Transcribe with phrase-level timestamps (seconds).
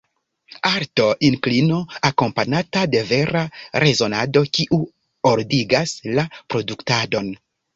[0.69, 3.45] Arto: inklino akompanata de vera
[3.85, 4.81] rezonado kiu
[5.35, 7.33] ordigas la produktadon.